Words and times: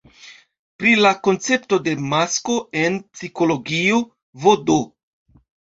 Pri 0.79 0.93
la 1.07 1.11
koncepto 1.27 1.79
de 1.89 1.95
"masko" 2.15 2.59
en 2.85 2.99
psikologio 3.05 4.05
vd. 4.49 4.85